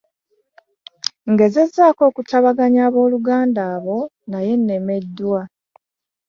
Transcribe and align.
Ngezezaako 1.31 2.01
okutabaganya 2.09 2.81
abaoluganda 2.87 3.61
abo 3.75 3.97
naye 4.31 4.53
nnemeddwa. 4.59 5.41